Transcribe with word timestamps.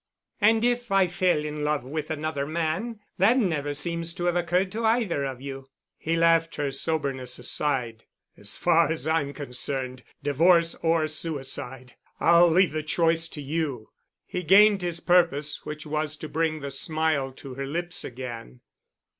"And 0.41 0.63
if 0.65 0.91
I 0.91 1.05
fell 1.05 1.45
in 1.45 1.63
love 1.63 1.83
with 1.83 2.09
another 2.09 2.47
man— 2.47 3.01
That 3.19 3.37
never 3.37 3.75
seems 3.75 4.15
to 4.15 4.25
have 4.25 4.35
occurred 4.35 4.71
to 4.71 4.83
either 4.83 5.23
of 5.25 5.41
you——" 5.43 5.67
He 5.95 6.15
laughed 6.15 6.55
her 6.55 6.71
soberness 6.71 7.37
aside. 7.37 8.05
"As 8.35 8.57
far 8.57 8.91
as 8.91 9.05
I'm 9.05 9.31
concerned, 9.31 10.01
divorce 10.23 10.73
or 10.81 11.07
suicide. 11.07 11.93
I'll 12.19 12.49
leave 12.49 12.71
the 12.71 12.81
choice 12.81 13.27
to 13.27 13.43
you." 13.43 13.89
He 14.25 14.41
gained 14.41 14.81
his 14.81 15.01
purpose, 15.01 15.67
which 15.67 15.85
was 15.85 16.17
to 16.17 16.27
bring 16.27 16.61
the 16.61 16.71
smile 16.71 17.31
to 17.33 17.53
her 17.53 17.67
lips 17.67 18.03
again. 18.03 18.61